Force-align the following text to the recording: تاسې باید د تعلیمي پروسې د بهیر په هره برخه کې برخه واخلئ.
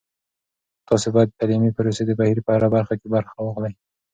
تاسې 0.87 1.07
باید 1.15 1.29
د 1.31 1.35
تعلیمي 1.39 1.71
پروسې 1.77 2.03
د 2.05 2.11
بهیر 2.19 2.37
په 2.45 2.51
هره 2.55 2.69
برخه 2.75 2.93
کې 2.99 3.07
برخه 3.15 3.35
واخلئ. 3.39 3.73